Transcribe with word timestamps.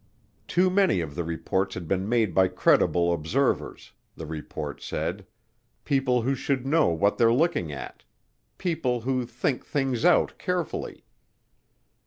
Too 0.47 0.71
many 0.71 0.99
of 0.99 1.13
the 1.13 1.23
reports 1.23 1.75
had 1.75 1.87
been 1.87 2.09
made 2.09 2.33
by 2.33 2.47
credible 2.47 3.13
observers, 3.13 3.91
the 4.15 4.25
report 4.25 4.81
said, 4.81 5.27
people 5.85 6.23
who 6.23 6.33
should 6.33 6.65
know 6.65 6.87
what 6.87 7.19
they're 7.19 7.31
looking 7.31 7.71
at 7.71 8.03
people 8.57 9.01
who 9.01 9.27
think 9.27 9.63
things 9.63 10.03
out 10.03 10.39
carefully. 10.39 11.03